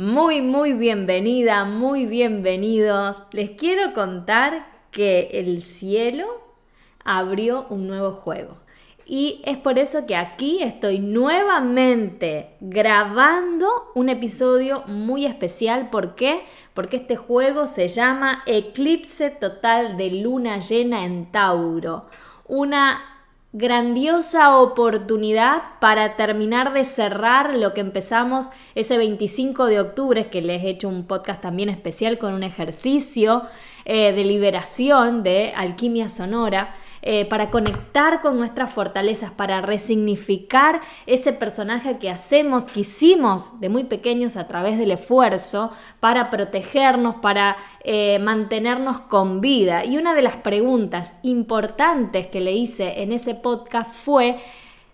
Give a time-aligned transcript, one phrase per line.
[0.00, 3.24] Muy, muy bienvenida, muy bienvenidos.
[3.32, 6.24] Les quiero contar que el cielo
[7.04, 8.58] abrió un nuevo juego.
[9.06, 13.66] Y es por eso que aquí estoy nuevamente grabando
[13.96, 15.90] un episodio muy especial.
[15.90, 16.44] ¿Por qué?
[16.74, 22.06] Porque este juego se llama Eclipse Total de Luna Llena en Tauro.
[22.46, 23.17] Una
[23.52, 30.62] grandiosa oportunidad para terminar de cerrar lo que empezamos ese 25 de octubre, que les
[30.62, 33.44] he hecho un podcast también especial con un ejercicio
[33.86, 36.74] eh, de liberación de alquimia sonora.
[37.10, 43.70] Eh, para conectar con nuestras fortalezas, para resignificar ese personaje que hacemos, que hicimos de
[43.70, 49.86] muy pequeños a través del esfuerzo, para protegernos, para eh, mantenernos con vida.
[49.86, 54.36] Y una de las preguntas importantes que le hice en ese podcast fue,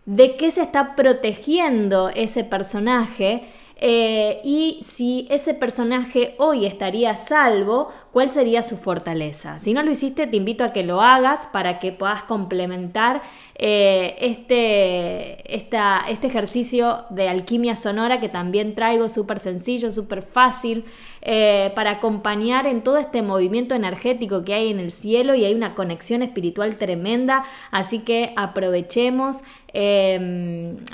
[0.07, 3.43] ¿de qué se está protegiendo ese personaje?
[3.87, 9.59] Eh, y si ese personaje hoy estaría a salvo, ¿cuál sería su fortaleza?
[9.59, 13.21] Si no lo hiciste, te invito a que lo hagas para que puedas complementar
[13.57, 20.87] eh, este, este ejercicio de alquimia sonora que también traigo súper sencillo, súper fácil,
[21.21, 25.53] eh, para acompañar en todo este movimiento energético que hay en el cielo y hay
[25.53, 27.45] una conexión espiritual tremenda.
[27.71, 29.43] Así que aprovechemos,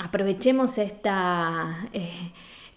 [0.03, 1.87] aprovechemos esta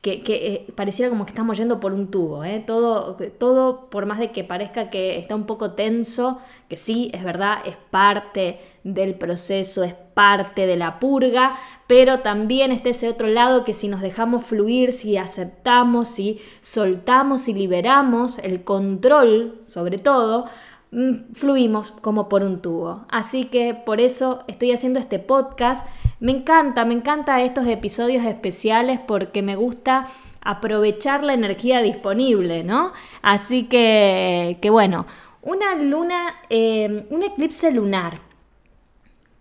[0.04, 2.44] que, eh, pareciera como que estamos yendo por un tubo.
[2.44, 2.62] ¿eh?
[2.66, 6.38] Todo, todo, por más de que parezca que está un poco tenso,
[6.68, 11.54] que sí, es verdad, es parte del proceso, es parte de la purga,
[11.86, 17.48] pero también está ese otro lado que si nos dejamos fluir, si aceptamos, si soltamos
[17.48, 20.44] y liberamos el control, sobre todo,
[20.90, 23.06] mm, fluimos como por un tubo.
[23.08, 25.86] Así que por eso estoy haciendo este podcast
[26.20, 30.06] me encanta, me encanta estos episodios especiales porque me gusta
[30.40, 32.92] aprovechar la energía disponible, ¿no?
[33.22, 35.06] Así que, que bueno,
[35.44, 38.18] una luna, eh, un eclipse lunar.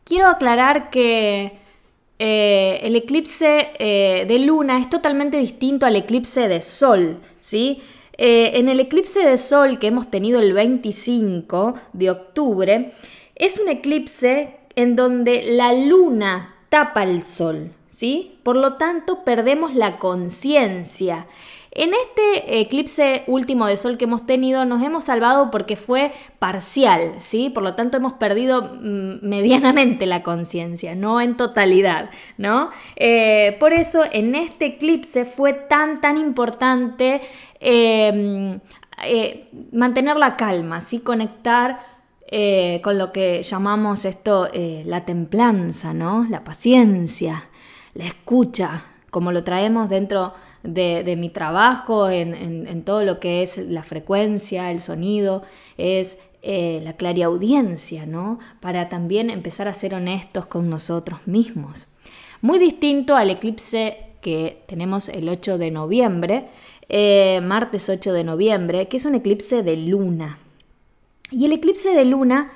[0.03, 1.59] Quiero aclarar que
[2.19, 7.81] eh, el eclipse eh, de luna es totalmente distinto al eclipse de sol, ¿sí?
[8.15, 12.93] en el eclipse de sol que hemos tenido el 25 de octubre,
[13.33, 18.39] es un eclipse en donde la luna tapa el sol, ¿sí?
[18.41, 21.27] Por lo tanto, perdemos la conciencia.
[21.69, 27.13] En este eclipse último de sol que hemos tenido nos hemos salvado porque fue parcial,
[27.17, 27.51] ¿sí?
[27.51, 32.71] Por lo tanto hemos perdido mm, medianamente la conciencia, no en totalidad, ¿no?
[32.95, 37.21] Eh, por eso en este eclipse fue tan, tan importante
[37.59, 38.59] em,
[39.05, 41.01] eh, mantener la calma, ¿sí?
[41.01, 41.92] Conectar
[42.35, 46.25] eh, con lo que llamamos esto eh, la templanza, ¿no?
[46.27, 47.43] La paciencia,
[47.93, 50.33] la escucha, como lo traemos dentro
[50.63, 55.43] de, mi trabajo, en, todo lo que es la frecuencia, el sonido,
[55.77, 58.39] es eh, la clariaudiencia, ¿no?
[58.61, 61.87] Para también empezar a ser honestos con nosotros mismos.
[62.41, 66.47] Muy distinto al eclipse que tenemos el 8 de noviembre,
[67.43, 70.39] martes 8 de noviembre, que es un eclipse de luna.
[71.33, 72.51] Y el eclipse de luna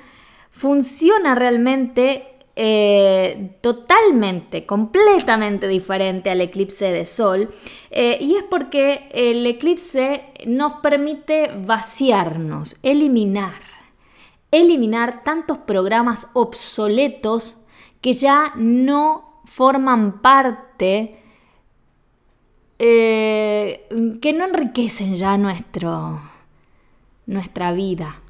[0.52, 7.50] funciona realmente eh, totalmente, completamente diferente al eclipse de sol.
[7.92, 13.62] Eh, y es porque el eclipse nos permite vaciarnos, eliminar,
[14.50, 17.58] eliminar tantos programas obsoletos
[18.02, 21.22] que ya no forman parte,
[22.80, 23.88] eh,
[24.20, 26.22] que no enriquecen ya nuestro,
[27.28, 28.22] nuestra vida.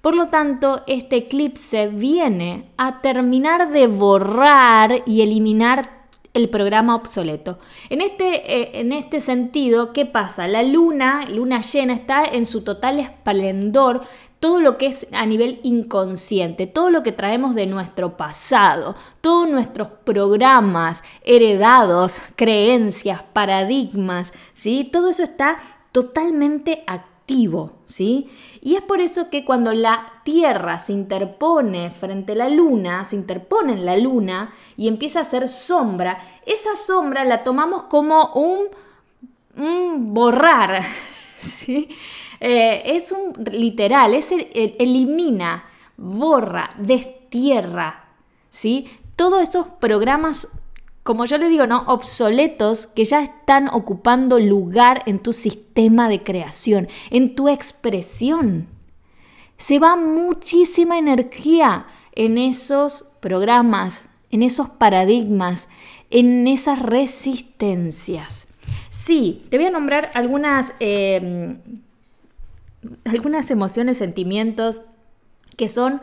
[0.00, 5.98] Por lo tanto, este eclipse viene a terminar de borrar y eliminar
[6.34, 7.58] el programa obsoleto.
[7.90, 10.46] En este, eh, en este sentido, ¿qué pasa?
[10.46, 14.02] La luna, luna llena, está en su total esplendor,
[14.38, 19.48] todo lo que es a nivel inconsciente, todo lo que traemos de nuestro pasado, todos
[19.48, 24.88] nuestros programas heredados, creencias, paradigmas, ¿sí?
[24.92, 25.58] Todo eso está
[25.90, 27.17] totalmente activo
[27.84, 28.26] ¿sí?
[28.62, 33.16] Y es por eso que cuando la Tierra se interpone frente a la Luna, se
[33.16, 38.68] interpone en la Luna y empieza a hacer sombra, esa sombra la tomamos como un,
[40.14, 40.82] borrar,
[41.38, 41.88] ¿sí?
[42.40, 45.64] Eh, es un literal, es elimina,
[45.96, 48.04] borra, destierra,
[48.48, 48.86] ¿sí?
[49.16, 50.60] Todos esos programas
[51.08, 51.84] como yo le digo, ¿no?
[51.86, 58.68] Obsoletos que ya están ocupando lugar en tu sistema de creación, en tu expresión.
[59.56, 65.68] Se va muchísima energía en esos programas, en esos paradigmas,
[66.10, 68.46] en esas resistencias.
[68.90, 71.56] Sí, te voy a nombrar algunas, em,
[73.06, 74.82] algunas emociones, sentimientos
[75.56, 76.02] que son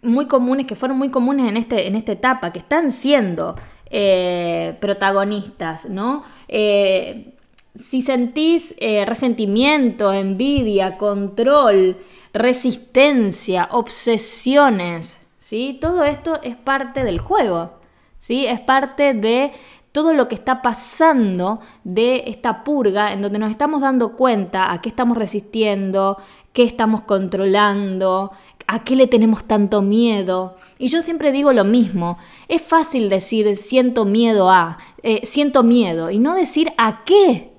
[0.00, 3.56] muy comunes, que fueron muy comunes en, este, en esta etapa, que están siendo
[3.90, 6.24] eh, protagonistas, ¿no?
[6.48, 7.34] Eh,
[7.74, 11.96] si sentís eh, resentimiento, envidia, control,
[12.32, 15.78] resistencia, obsesiones, ¿sí?
[15.80, 17.72] Todo esto es parte del juego,
[18.18, 18.46] ¿sí?
[18.46, 19.52] Es parte de
[19.94, 24.80] todo lo que está pasando de esta purga en donde nos estamos dando cuenta a
[24.80, 26.16] qué estamos resistiendo,
[26.52, 28.32] qué estamos controlando,
[28.66, 30.56] a qué le tenemos tanto miedo.
[30.78, 32.18] Y yo siempre digo lo mismo,
[32.48, 37.52] es fácil decir siento miedo a, eh, siento miedo y no decir a qué.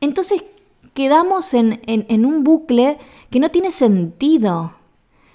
[0.00, 0.44] Entonces
[0.94, 2.98] quedamos en, en un bucle
[3.30, 4.74] que no tiene sentido.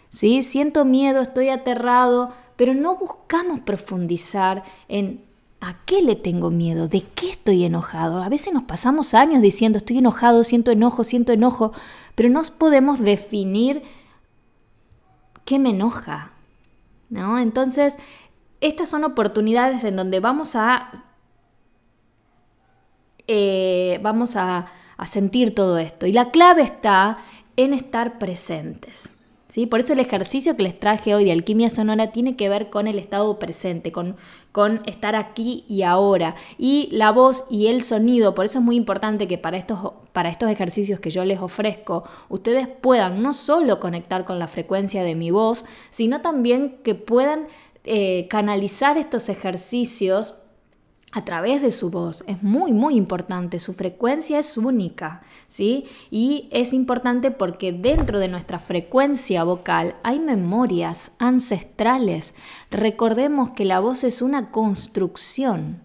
[0.09, 0.43] ¿Sí?
[0.43, 5.23] Siento miedo, estoy aterrado, pero no buscamos profundizar en
[5.65, 6.89] ¿A qué le tengo miedo?
[6.89, 8.21] ¿De qué estoy enojado?
[8.21, 11.71] A veces nos pasamos años diciendo estoy enojado, siento enojo, siento enojo,
[12.15, 13.81] pero no podemos definir
[15.45, 16.31] qué me enoja.
[17.09, 17.39] ¿no?
[17.39, 17.97] Entonces,
[18.59, 20.91] estas son oportunidades en donde vamos a,
[23.27, 24.65] eh, vamos a,
[24.97, 26.07] a sentir todo esto.
[26.07, 27.17] Y la clave está
[27.55, 29.15] en estar presentes.
[29.69, 32.87] Por eso el ejercicio que les traje hoy de alquimia sonora tiene que ver con
[32.87, 34.15] el estado presente, con,
[34.51, 36.33] con estar aquí y ahora.
[36.57, 40.29] Y la voz y el sonido, por eso es muy importante que para estos, para
[40.29, 45.13] estos ejercicios que yo les ofrezco, ustedes puedan no solo conectar con la frecuencia de
[45.13, 47.47] mi voz, sino también que puedan
[47.85, 50.35] eh, canalizar estos ejercicios
[51.13, 52.23] a través de su voz.
[52.27, 53.59] Es muy, muy importante.
[53.59, 55.85] Su frecuencia es única, ¿sí?
[56.09, 62.33] Y es importante porque dentro de nuestra frecuencia vocal hay memorias ancestrales.
[62.71, 65.81] Recordemos que la voz es una construcción.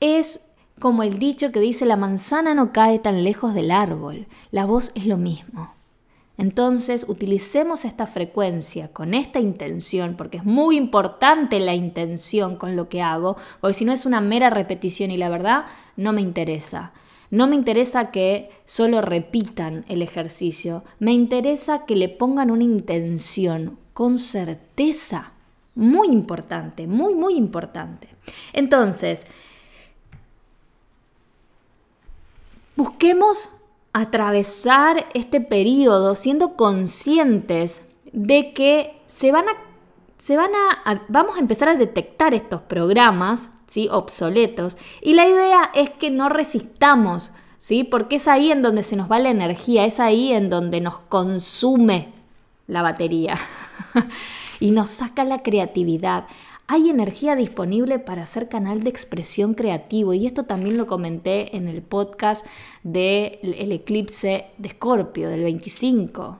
[0.00, 4.26] Es como el dicho que dice la manzana no cae tan lejos del árbol.
[4.50, 5.72] La voz es lo mismo.
[6.38, 12.88] Entonces, utilicemos esta frecuencia con esta intención, porque es muy importante la intención con lo
[12.88, 16.92] que hago, porque si no es una mera repetición y la verdad no me interesa.
[17.30, 23.78] No me interesa que solo repitan el ejercicio, me interesa que le pongan una intención
[23.92, 25.32] con certeza.
[25.74, 28.08] Muy importante, muy, muy importante.
[28.52, 29.26] Entonces,
[32.76, 33.50] busquemos
[33.92, 39.52] atravesar este periodo siendo conscientes de que se van a,
[40.18, 43.88] se van a, vamos a empezar a detectar estos programas ¿sí?
[43.90, 47.84] obsoletos y la idea es que no resistamos, ¿sí?
[47.84, 50.98] porque es ahí en donde se nos va la energía, es ahí en donde nos
[51.00, 52.12] consume
[52.66, 53.38] la batería
[54.60, 56.24] y nos saca la creatividad
[56.66, 61.68] hay energía disponible para hacer canal de expresión creativo y esto también lo comenté en
[61.68, 62.46] el podcast
[62.82, 66.38] del eclipse de Escorpio del 25.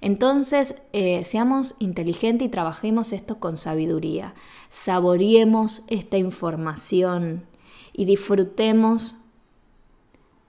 [0.00, 4.34] Entonces, eh, seamos inteligentes y trabajemos esto con sabiduría.
[4.68, 7.44] Saboreemos esta información
[7.92, 9.14] y disfrutemos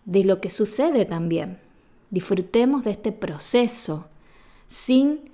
[0.06, 1.60] de lo que sucede también.
[2.10, 4.08] Disfrutemos de este proceso
[4.68, 5.32] sin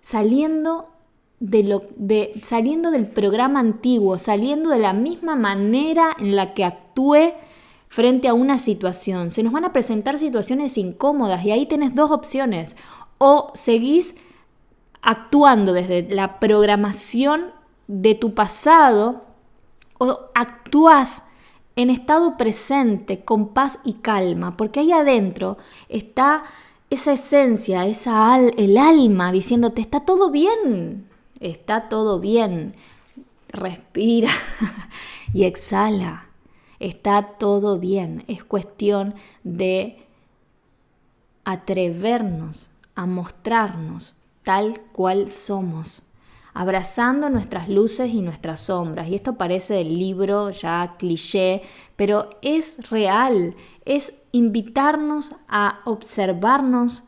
[0.00, 0.88] saliendo
[1.40, 6.64] de lo, de, saliendo del programa antiguo, saliendo de la misma manera en la que
[6.64, 7.34] actué
[7.88, 9.30] frente a una situación.
[9.30, 12.76] Se nos van a presentar situaciones incómodas y ahí tenés dos opciones.
[13.18, 14.16] O seguís
[15.02, 17.46] actuando desde la programación
[17.86, 19.24] de tu pasado
[19.98, 21.22] o actúas
[21.76, 25.58] en estado presente, con paz y calma, porque ahí adentro
[25.88, 26.42] está
[26.88, 31.05] esa esencia, esa el alma diciéndote, está todo bien,
[31.40, 32.74] está todo bien,
[33.48, 34.30] respira
[35.32, 36.28] y exhala,
[36.78, 39.14] está todo bien, es cuestión
[39.44, 40.06] de
[41.44, 46.02] atrevernos a mostrarnos tal cual somos,
[46.54, 49.08] abrazando nuestras luces y nuestras sombras.
[49.08, 51.62] Y esto parece del libro ya cliché,
[51.96, 57.02] pero es real, es invitarnos a observarnos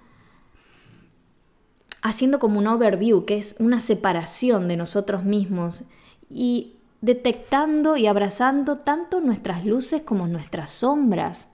[2.08, 5.84] haciendo como un overview, que es una separación de nosotros mismos
[6.30, 11.50] y detectando y abrazando tanto nuestras luces como nuestras sombras.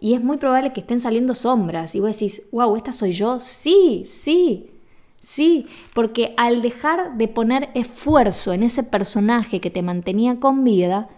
[0.00, 3.40] Y es muy probable que estén saliendo sombras y vos decís, wow, ¿esta soy yo?
[3.40, 4.70] Sí, sí,
[5.18, 11.08] sí, porque al dejar de poner esfuerzo en ese personaje que te mantenía con vida,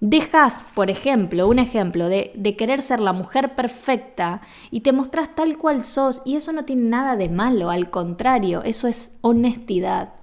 [0.00, 4.40] Dejas, por ejemplo, un ejemplo de, querer ser la mujer perfecta
[4.70, 8.62] y te mostrás tal cual sos y eso no tiene nada de malo, al contrario,
[8.64, 10.14] eso es honestidad.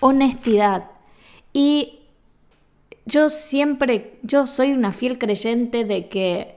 [0.00, 0.90] Honestidad.
[1.52, 2.00] Y
[3.04, 6.56] yo siempre, yo soy una fiel creyente de que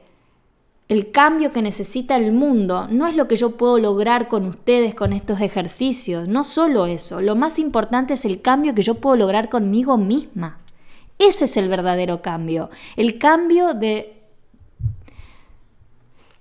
[0.87, 4.95] el cambio que necesita el mundo no es lo que yo puedo lograr con ustedes
[4.95, 9.15] con estos ejercicios, no solo eso, lo más importante es el cambio que yo puedo
[9.15, 10.57] lograr conmigo misma.
[11.19, 14.15] Ese es el verdadero cambio, el cambio de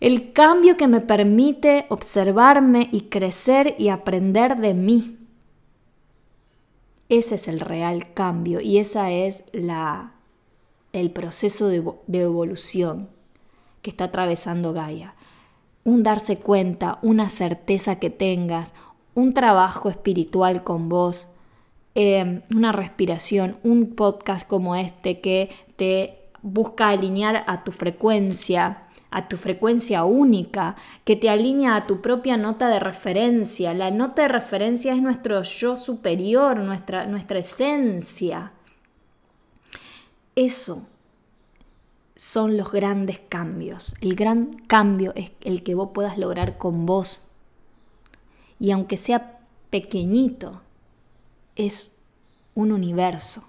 [0.01, 5.19] el cambio que me permite observarme y crecer y aprender de mí.
[7.09, 10.13] Ese es el real cambio y ese es la,
[10.93, 13.09] el proceso de, de evolución
[13.83, 15.15] que está atravesando Gaia.
[15.83, 18.75] Un darse cuenta, una certeza que tengas,
[19.15, 21.27] un trabajo espiritual con vos,
[21.95, 29.29] em, una respiración, un podcast como este que te busca alinear a tu frecuencia, a
[29.29, 33.75] tu frecuencia única, que te alinea a tu propia nota de referencia.
[33.75, 38.53] La nota de referencia es nuestro yo superior, nuestra, nuestra esencia.
[40.37, 40.87] Eso
[42.19, 43.95] son los grandes cambios.
[44.01, 47.23] El gran cambio es el que vos puedas lograr con vos.
[48.59, 49.39] Y aunque sea
[49.71, 50.63] pequeñito,
[51.59, 51.99] es
[52.55, 53.45] un universo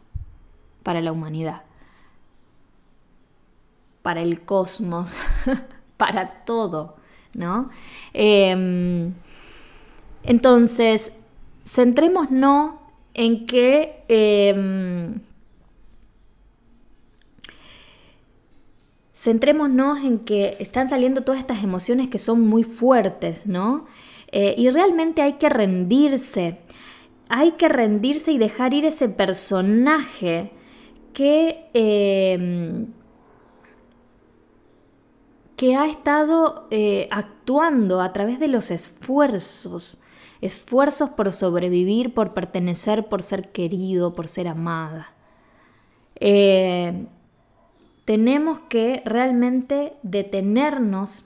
[0.84, 1.64] para la humanidad,
[4.02, 5.16] para el cosmos,
[5.98, 6.98] para todo,
[7.38, 7.70] ¿no?
[8.14, 9.14] Em,
[10.24, 11.14] entonces,
[11.66, 12.76] centrémonos
[13.14, 15.22] en que em,
[19.14, 23.86] centrémonos en que están saliendo todas estas emociones que son muy fuertes, ¿no?
[24.32, 26.60] Eh, y realmente hay que rendirse,
[27.30, 30.52] hay que rendirse y dejar ir ese personaje
[31.14, 32.88] que, em,
[35.56, 40.02] que ha estado eh, actuando a través de los esfuerzos,
[40.42, 45.14] esfuerzos por sobrevivir, por pertenecer, por ser querido, por ser amada.
[46.16, 47.06] Eh,
[48.06, 51.26] tenemos que realmente detenernos,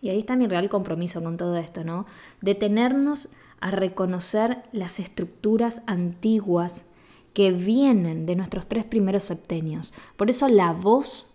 [0.00, 2.06] y ahí está mi real compromiso con todo esto, ¿no?
[2.40, 3.30] Detenernos
[3.64, 6.84] a reconocer las estructuras antiguas
[7.32, 9.94] que vienen de nuestros tres primeros septenios.
[10.18, 11.28] Por eso la voz,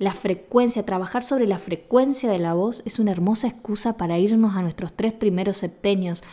[0.00, 4.56] la frecuencia, trabajar sobre la frecuencia de la voz es una hermosa excusa para irnos
[4.56, 6.24] a nuestros tres primeros septenios,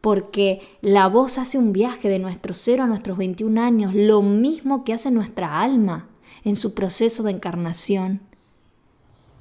[0.00, 4.84] porque la voz hace un viaje de nuestro cero a nuestros 21 años, lo mismo
[4.84, 6.08] que hace nuestra alma
[6.44, 8.22] en su proceso de encarnación.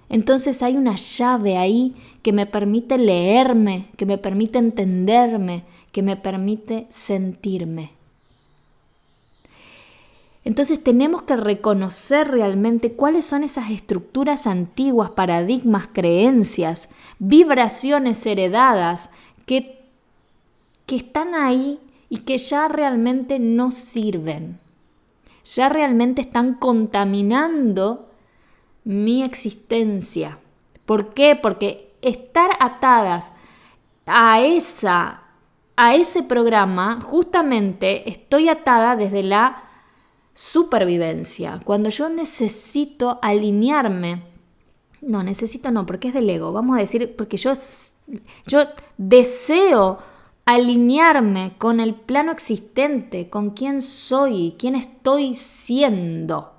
[0.09, 6.15] Entonces hay una llave ahí que me permite leerme, que me permite entenderme, que me
[6.15, 7.91] permite sentirme.
[10.43, 19.09] Entonces tenemos que reconocer realmente cuáles son esas estructuras antiguas, paradigmas, creencias, vibraciones heredadas
[19.47, 19.79] que,
[20.85, 24.59] que están ahí y que ya realmente no sirven
[25.45, 28.04] ya realmente están contaminando
[28.86, 30.39] mi existencia.
[30.86, 31.36] ¿Por qué?
[31.36, 33.34] Porque estar atadas
[34.06, 35.25] a esa
[35.77, 39.63] a ese programa, justamente estoy atada desde la
[40.34, 41.60] supervivencia.
[41.63, 44.24] Cuando yo necesito alinearme,
[45.01, 47.54] no, necesito no, porque es del ego, vamos a decir, porque yo,
[48.48, 48.63] yo
[48.98, 50.00] deseo
[50.46, 56.54] alinearme con el plano existente, con quién soy, quién estoy siendo.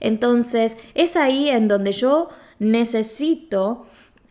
[0.00, 2.28] Entonces, es ahí en donde yo
[2.58, 3.86] necesito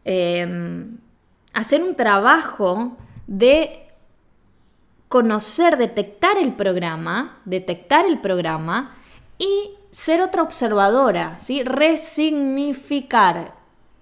[0.06, 0.98] em,
[1.54, 2.96] hacer un trabajo
[3.28, 3.88] de
[5.08, 8.96] conocer, detectar el programa, detectar el programa
[9.38, 11.64] y ser otra observadora, ¿sí?
[11.64, 13.56] resignificar.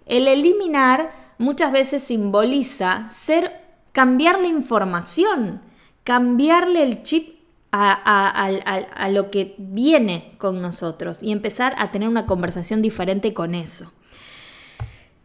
[0.05, 5.61] El eliminar muchas veces simboliza ser cambiarle información,
[6.03, 7.34] cambiarle el chip
[7.75, 13.91] a, lo que viene con nosotros y empezar a tener una conversación diferente con eso.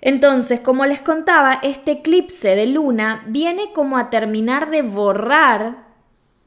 [0.00, 5.88] Entonces, como les contaba, este eclipse de luna viene como a terminar de borrar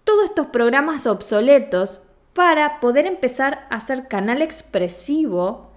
[0.03, 5.71] todos estos programas obsoletos para poder empezar a ser canal expresivo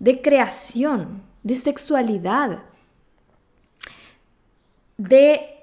[0.00, 2.64] de creación, de sexualidad,
[4.96, 5.59] de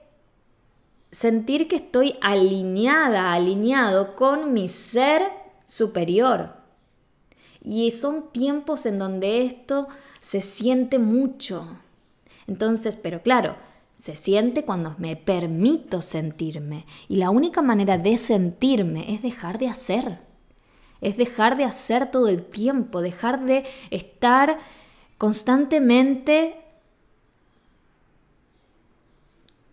[1.12, 5.24] sentir que estoy alineada, alineado con mi ser
[5.66, 6.56] superior.
[7.62, 9.88] Y son tiempos en donde esto
[10.22, 11.68] se siente mucho.
[12.48, 13.56] Entonces, pero claro,
[13.96, 16.86] se siente cuando me permito sentirme.
[17.08, 20.20] Y la única manera de sentirme es dejar de hacer.
[21.02, 24.60] Es dejar de hacer todo el tiempo, dejar de estar
[25.18, 26.67] constantemente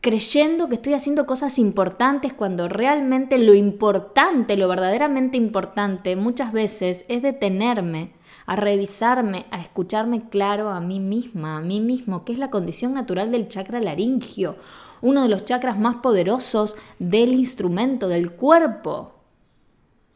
[0.04, 7.06] creyendo que estoy haciendo cosas importantes cuando realmente lo importante, lo verdaderamente importante muchas veces
[7.08, 8.12] es detenerme,
[8.44, 12.92] a revisarme, a escucharme claro a mí misma, a mí mismo, que es la condición
[12.92, 14.56] natural del chakra laringio,
[15.00, 19.14] uno de los chakras más poderosos del instrumento, del cuerpo.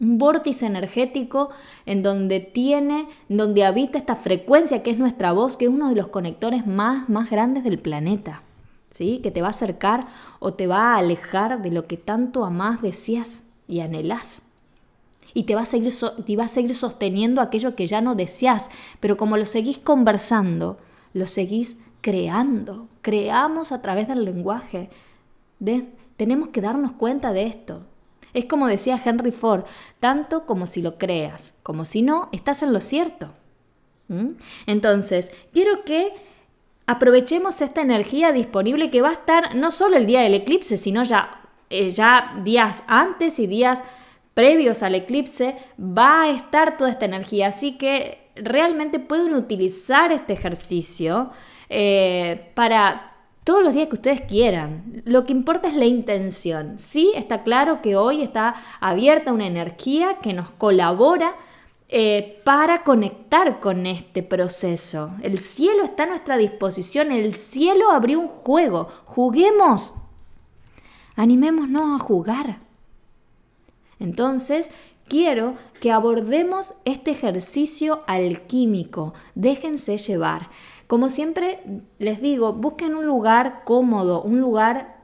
[0.01, 1.49] Un vórtice energético
[1.87, 5.95] en donde tiene, donde habita esta frecuencia que es nuestra voz, que es uno de
[5.95, 8.43] los conectores más, más grandes del planeta.
[8.91, 9.21] ¿Sí?
[9.23, 10.07] que te va a acercar
[10.39, 14.45] o te va a alejar de lo que tanto amás, decías y anhelás.
[15.35, 15.93] Y te va, a seguir
[16.27, 20.79] te va a seguir sosteniendo aquello que ya no deseas, pero como lo seguís conversando,
[21.13, 22.89] lo seguís creando.
[23.03, 24.91] Creamos a través del lenguaje.
[25.59, 27.83] De, tenemos que darnos cuenta de esto.
[28.35, 29.65] Es como decía Henry Ford,
[30.01, 33.31] tanto como si lo creas, como si no, estás en lo cierto.
[34.09, 34.29] ¿Mm?
[34.67, 36.13] Entonces, quiero que
[36.89, 41.03] aprovechemos esta energía disponible que va a estar no solo el día del eclipse, sino
[41.03, 43.85] ya, eh, ya días antes y días
[44.33, 47.49] previos al eclipse, va a estar toda esta energía.
[47.49, 51.31] Así que realmente pueden utilizar este ejercicio
[51.69, 53.13] eh, para
[53.45, 55.03] todos los días que ustedes quieran.
[55.05, 56.79] Lo que importa es la intención.
[56.79, 61.35] Sí, está claro que hoy está abierta una energía que nos colabora
[61.91, 65.15] eh, para conectar con este proceso.
[65.23, 69.95] El cielo está a nuestra disposición, el cielo abrió un juego, juguemos,
[71.17, 72.59] animémonos a jugar.
[73.99, 74.71] Entonces,
[75.09, 80.51] quiero que abordemos este ejercicio alquímico, déjense llevar.
[80.87, 81.61] Como siempre
[81.99, 84.99] les digo, busquen un lugar cómodo, un lugar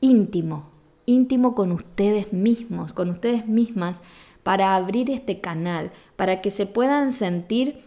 [0.00, 0.64] íntimo,
[1.06, 4.02] íntimo con ustedes mismos, con ustedes mismas,
[4.42, 7.82] para abrir este canal, para que se puedan sentir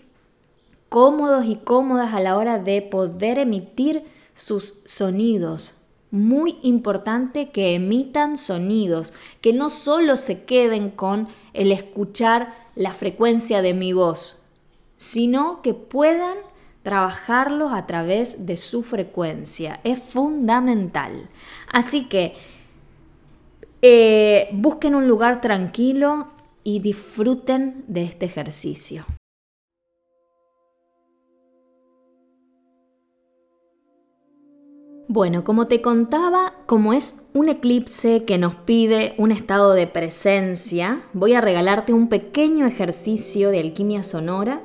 [0.89, 5.75] cómodos y cómodas a la hora de poder emitir sus sonidos.
[6.11, 13.61] Muy importante que emitan sonidos, que no solo se queden con el escuchar la frecuencia
[13.61, 14.39] de mi voz,
[14.97, 16.37] sino que puedan
[16.83, 19.79] trabajarlos a través de su frecuencia.
[19.83, 21.27] Es fundamental.
[21.71, 22.35] Así que
[23.81, 26.27] eh, busquen un lugar tranquilo,
[26.65, 29.05] y disfruten de este ejercicio.
[35.07, 41.03] Bueno, como te contaba, como es un eclipse que nos pide un estado de presencia,
[41.13, 44.63] voy a regalarte un pequeño ejercicio de alquimia sonora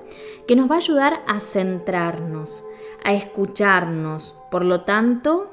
[0.49, 2.65] que nos va a ayudar a centrarnos,
[3.05, 5.51] a escucharnos, por lo tanto,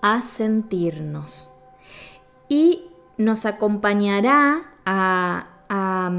[0.00, 1.50] a sentirnos.
[2.48, 2.86] Y
[3.18, 6.10] nos acompañará a a,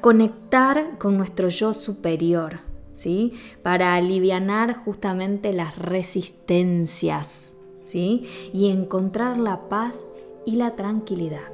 [0.00, 3.34] conectar con nuestro yo superior, ¿sí?
[3.62, 7.54] Para aliviar justamente las resistencias,
[7.84, 8.26] ¿sí?
[8.52, 10.04] Y encontrar la paz
[10.46, 11.52] y la tranquilidad.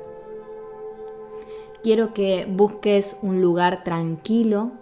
[1.83, 4.73] Quiero que busques un lugar tranquilo,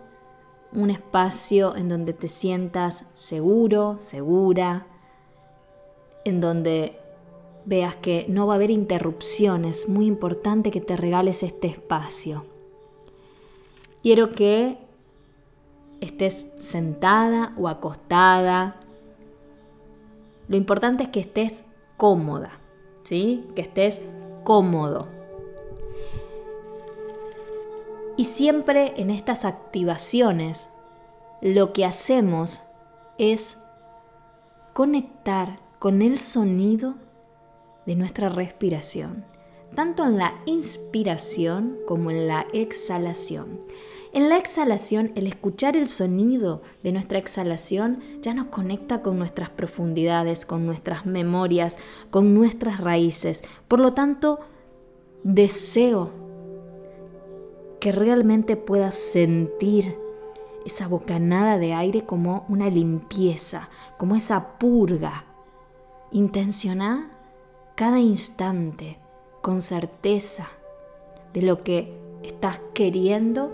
[0.73, 4.87] un espacio en donde te sientas seguro, segura,
[6.25, 6.99] en donde
[7.67, 12.45] veas que no va a haber interrupciones, muy importante que te regales este espacio.
[14.03, 14.79] Quiero que
[16.01, 18.77] estés sentada o acostada.
[20.49, 21.65] Lo importante es que estés
[21.97, 22.53] cómoda,
[23.03, 23.45] ¿sí?
[23.57, 24.03] Que estés
[24.45, 25.09] cómodo.
[28.17, 30.69] Y siempre en estas activaciones
[31.41, 32.63] lo que hacemos
[33.19, 33.59] es
[34.73, 36.95] conectar con el sonido
[37.87, 39.25] de nuestra respiración,
[39.75, 43.61] tanto en la inspiración como en la exhalación.
[44.13, 49.51] En la exhalación, el escuchar el sonido de nuestra exhalación ya nos conecta con nuestras
[49.51, 51.77] profundidades, con nuestras memorias,
[52.11, 53.45] con nuestras raíces.
[53.69, 54.41] Por lo tanto,
[55.23, 56.11] deseo
[57.79, 59.97] que realmente puedas sentir
[60.65, 63.69] esa bocanada de aire como una limpieza,
[63.99, 65.27] como esa purga.
[66.11, 67.11] Intenciona
[67.77, 68.97] cada instante
[69.43, 70.49] con certeza
[71.35, 71.93] de lo que
[72.25, 73.53] estás queriendo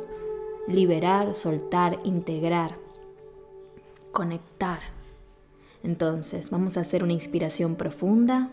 [0.68, 2.74] liberar, soltar, integrar,
[4.12, 4.78] conectar.
[5.82, 8.50] Entonces, vamos a hacer una inspiración profunda.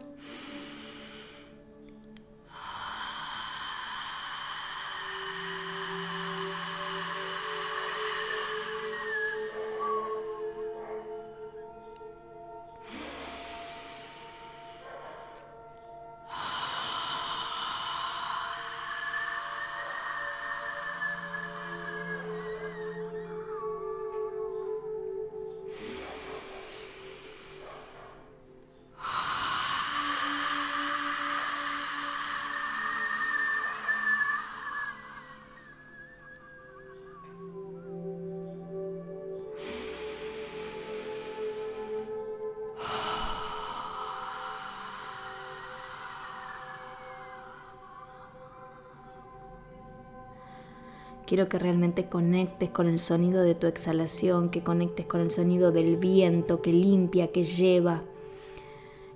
[51.29, 55.71] Quiero que realmente conectes con el sonido de tu exhalación, que conectes con el sonido
[55.71, 58.01] del viento que limpia, que lleva,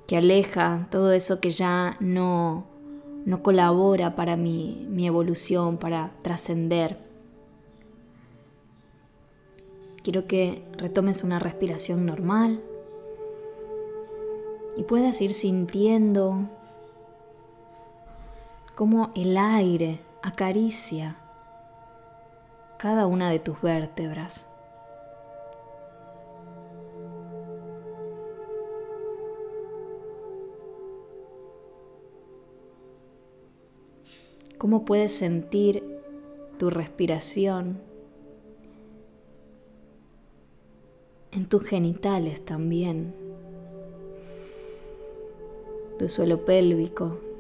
[0.06, 2.65] que aleja todo eso que ya no,
[3.26, 6.99] no colabora para mi, mi evolución, para trascender.
[10.04, 12.62] Quiero que retomes una respiración normal
[14.78, 16.41] y puedas ir sintiendo
[18.76, 21.17] cómo el aire acaricia
[22.84, 24.50] cada una de tus vértebras.
[34.58, 35.84] cómo puedes sentir
[36.58, 37.80] tu respiración
[41.34, 43.13] en tus genitales también,
[46.00, 47.33] tu suelo pélvico.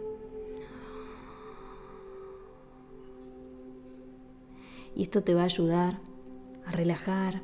[4.95, 5.99] Y esto te va a ayudar
[6.65, 7.41] a relajar,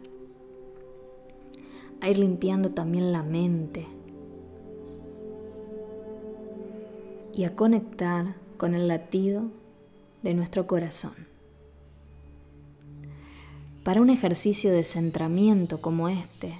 [2.02, 3.88] a ir limpiando también la mente
[7.34, 9.44] y a conectar con el latido
[10.24, 11.14] de nuestro corazón.
[13.84, 16.60] Para un ejercicio de centramiento como este,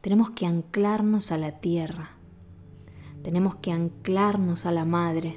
[0.00, 2.10] tenemos que anclarnos a la tierra,
[3.22, 5.36] tenemos que anclarnos a la madre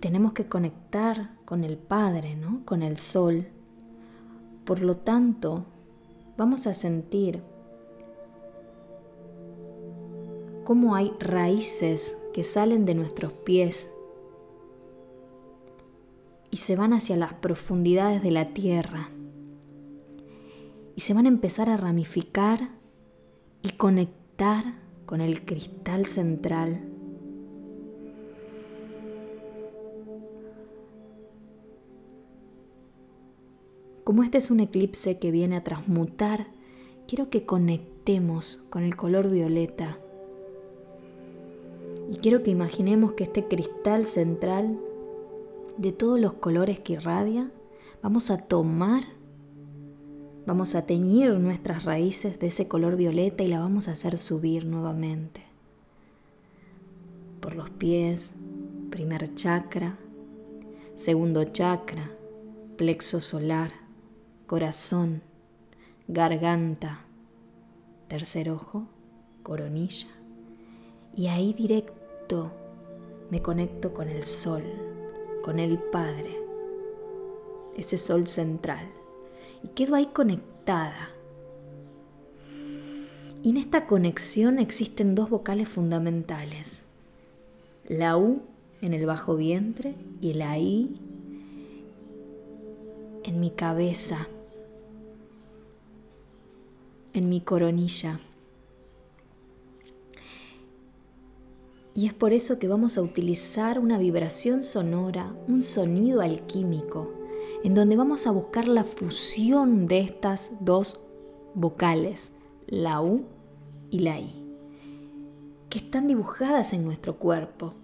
[0.00, 2.62] tenemos que conectar con el Padre, ¿no?
[2.64, 3.48] con el Sol.
[4.64, 5.64] Por lo tanto,
[6.36, 7.42] vamos a sentir
[10.64, 13.90] cómo hay raíces que salen de nuestros pies
[16.50, 19.08] y se van hacia las profundidades de la tierra
[20.94, 22.68] y se van a empezar a ramificar
[23.62, 24.74] y conectar
[25.06, 26.97] con el cristal central.
[34.08, 36.46] Como este es un eclipse que viene a transmutar,
[37.06, 39.98] quiero que conectemos con el color violeta
[42.10, 44.78] y quiero que imaginemos que este cristal central
[45.76, 47.50] de todos los colores que irradia,
[48.02, 49.04] vamos a tomar,
[50.46, 54.64] vamos a teñir nuestras raíces de ese color violeta y la vamos a hacer subir
[54.64, 55.42] nuevamente.
[57.42, 58.36] Por los pies,
[58.88, 59.98] primer chakra,
[60.96, 62.10] segundo chakra,
[62.78, 63.86] plexo solar,
[64.48, 65.20] corazón,
[66.08, 67.00] garganta,
[68.08, 68.86] tercer ojo,
[69.42, 70.08] coronilla.
[71.14, 72.50] Y ahí directo
[73.30, 74.62] me conecto con el sol,
[75.44, 76.34] con el Padre,
[77.76, 78.88] ese sol central,
[79.62, 81.10] y quedo ahí conectada.
[83.42, 86.84] Y en esta conexión existen dos vocales fundamentales,
[87.86, 88.40] la U
[88.80, 90.96] en el bajo vientre y la I
[93.24, 94.26] en mi cabeza,
[97.18, 98.20] en mi coronilla.
[101.94, 107.12] Y es por eso que vamos a utilizar una vibración sonora, un sonido alquímico,
[107.64, 111.00] en donde vamos a buscar la fusión de estas dos
[111.54, 112.32] vocales,
[112.68, 113.24] la U
[113.90, 114.32] y la I,
[115.68, 117.74] que están dibujadas en nuestro cuerpo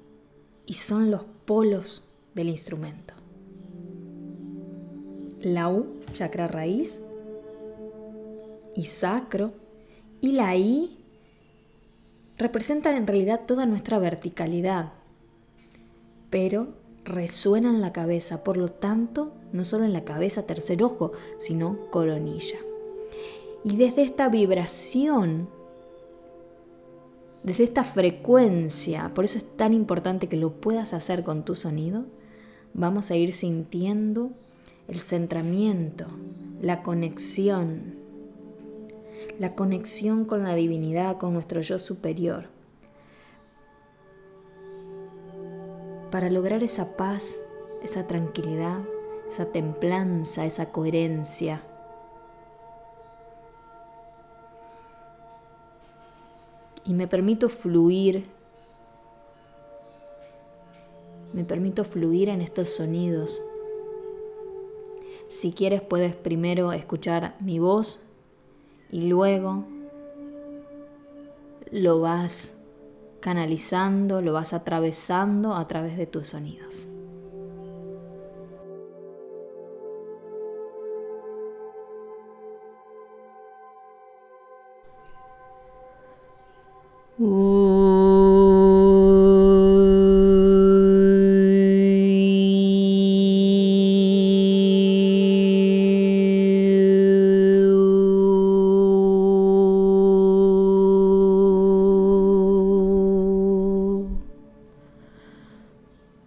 [0.65, 3.15] y son los polos del instrumento.
[5.41, 7.01] La U, chakra raíz
[8.75, 9.53] y sacro,
[10.21, 10.99] y la I,
[12.39, 14.93] representan en realidad toda nuestra verticalidad,
[16.31, 16.69] pero
[17.05, 21.91] resuenan en la cabeza, por lo tanto, no solo en la cabeza tercer ojo, sino
[21.91, 22.57] coronilla.
[23.63, 25.49] Y desde esta vibración,
[27.43, 32.05] desde esta frecuencia, por eso es tan importante que lo puedas hacer con tu sonido,
[32.73, 34.31] vamos a ir sintiendo
[34.89, 36.07] el centramiento,
[36.61, 38.04] la conexión
[39.39, 42.47] la conexión con la divinidad, con nuestro yo superior.
[46.11, 47.41] Para lograr esa paz,
[47.83, 48.81] esa tranquilidad,
[49.29, 51.63] esa templanza, esa coherencia.
[56.85, 58.27] Y me permito fluir,
[61.33, 63.43] me permito fluir en estos sonidos.
[65.29, 68.01] Si quieres puedes primero escuchar mi voz
[68.95, 69.67] y luego
[71.73, 72.59] lo vas
[73.19, 76.94] canalizando, lo vas atravesando a través de tus sonidos.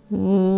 [0.09, 0.56] Mm.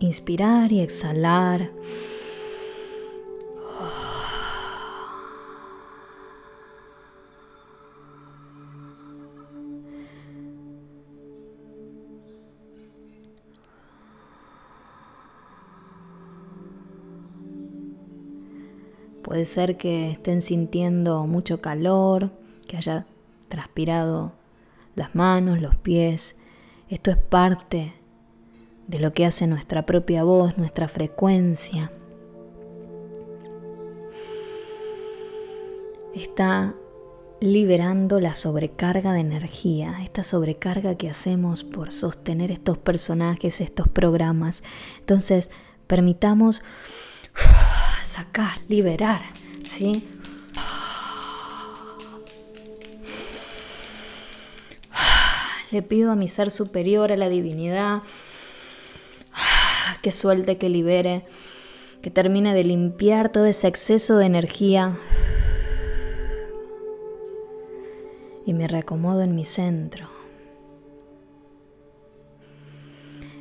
[0.00, 1.70] Inspirar y exhalar.
[19.22, 22.30] Puede ser que estén sintiendo mucho calor,
[22.66, 23.06] que haya
[23.48, 24.32] transpirado
[24.94, 26.38] las manos, los pies.
[26.88, 27.97] Esto es parte
[28.88, 31.92] de lo que hace nuestra propia voz, nuestra frecuencia.
[36.14, 36.74] Está
[37.40, 44.64] liberando la sobrecarga de energía, esta sobrecarga que hacemos por sostener estos personajes, estos programas.
[44.98, 45.50] Entonces,
[45.86, 46.62] permitamos
[48.02, 49.20] sacar, liberar,
[49.64, 50.08] ¿sí?
[55.70, 58.00] Le pido a mi ser superior, a la divinidad,
[60.02, 61.24] que suelte, que libere,
[62.02, 64.98] que termine de limpiar todo ese exceso de energía.
[68.46, 70.08] Y me reacomodo en mi centro.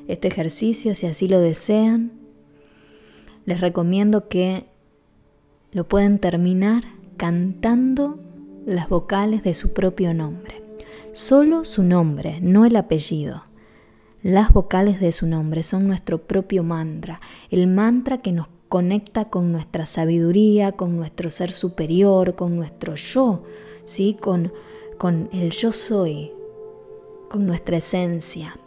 [0.07, 2.11] Este ejercicio, si así lo desean,
[3.45, 4.65] les recomiendo que
[5.71, 6.83] lo pueden terminar
[7.17, 8.19] cantando
[8.65, 10.61] las vocales de su propio nombre.
[11.13, 13.46] Solo su nombre, no el apellido.
[14.27, 19.53] Las vocales de su nombre son nuestro propio mantra, el mantra que nos conecta con
[19.53, 23.45] nuestra sabiduría, con nuestro ser superior, con nuestro yo,
[23.85, 24.17] ¿sí?
[24.19, 24.51] con,
[24.97, 26.33] con el yo soy,
[27.29, 28.59] con nuestra esencia.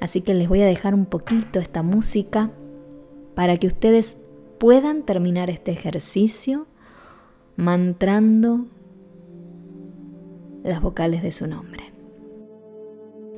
[0.00, 2.50] Así que les voy a dejar un poquito esta música
[3.36, 4.16] para que ustedes
[4.58, 6.66] puedan terminar este ejercicio
[7.54, 8.66] mantrando
[10.64, 11.91] las vocales de su nombre.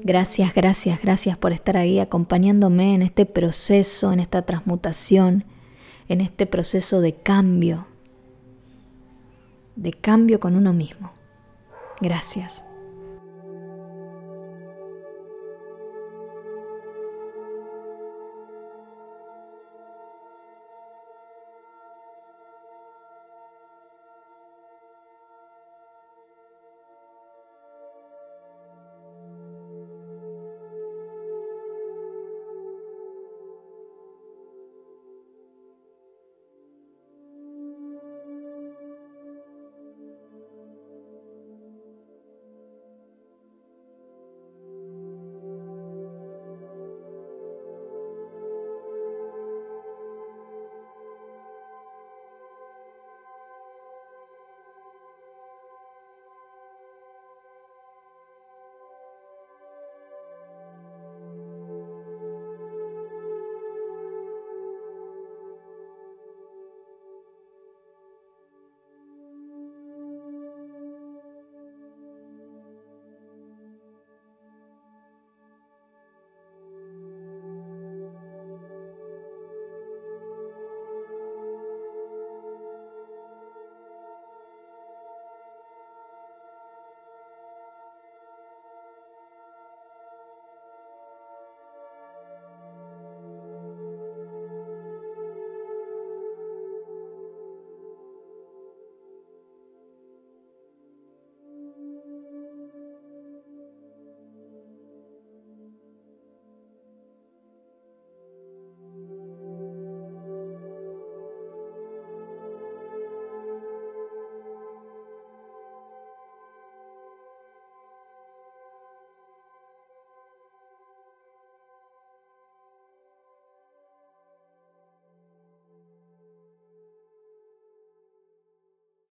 [0.06, 5.44] Gracias, gracias, gracias por estar ahí acompañándome en este proceso, en esta transmutación,
[6.08, 7.86] en este proceso de cambio,
[9.76, 11.10] de cambio con uno mismo.
[12.02, 12.63] Gracias.